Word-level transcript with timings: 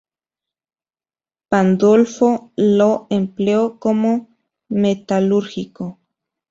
Pandolfo 1.49 2.53
lo 2.57 3.05
empleó 3.11 3.77
como 3.77 4.35
metalúrgico. 4.67 5.99